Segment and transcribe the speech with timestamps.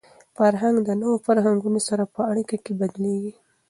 [0.37, 3.33] فرهنګ د نورو فرهنګونو سره په اړیکه کي بدلېږي.